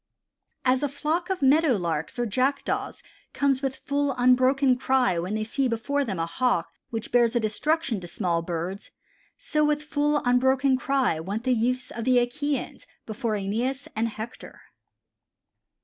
[0.65, 3.03] "As a flock of Meadow Larks or Jackdaws
[3.33, 7.99] comes with full, unbroken cry when they see before them a Hawk which bears destruction
[7.99, 8.89] to small birds,
[9.37, 14.61] so with full, unbroken cry went the youths of the Achæans before Æneas and Hector."